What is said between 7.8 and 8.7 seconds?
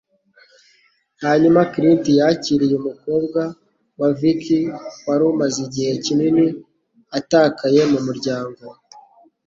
mu muryango.